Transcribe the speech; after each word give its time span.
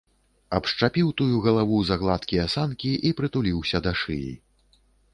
Абшчапіў 0.59 1.11
тую 1.21 1.35
галаву 1.45 1.77
за 1.91 1.99
гладкія 2.05 2.49
санкі 2.57 2.91
і 3.11 3.15
прытуліўся 3.23 3.77
да 3.89 3.99
шыі. 4.05 4.31